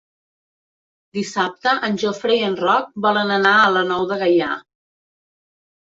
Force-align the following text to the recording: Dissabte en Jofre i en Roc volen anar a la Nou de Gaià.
Dissabte 1.17 1.75
en 1.89 2.01
Jofre 2.05 2.37
i 2.37 2.41
en 2.47 2.57
Roc 2.63 2.89
volen 3.07 3.35
anar 3.39 3.55
a 3.67 3.71
la 3.79 3.87
Nou 3.91 4.09
de 4.13 4.21
Gaià. 4.23 4.49